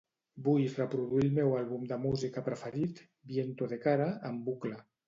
Vull 0.45 0.63
reproduir 0.79 1.25
el 1.27 1.35
meu 1.35 1.53
àlbum 1.59 1.85
de 1.93 2.01
música 2.09 2.45
preferit, 2.51 3.07
"Viento 3.35 3.73
de 3.77 3.83
cara", 3.89 4.13
en 4.33 4.47
bucle. 4.51 4.79